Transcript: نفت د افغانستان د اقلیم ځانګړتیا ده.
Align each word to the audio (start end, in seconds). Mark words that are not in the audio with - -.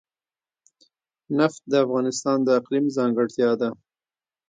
نفت 1.37 1.61
د 1.71 1.73
افغانستان 1.85 2.37
د 2.43 2.47
اقلیم 2.59 2.85
ځانګړتیا 2.97 3.49
ده. 3.61 3.69